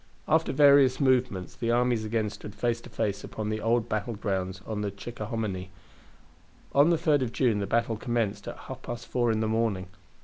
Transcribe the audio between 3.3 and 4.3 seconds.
the old battle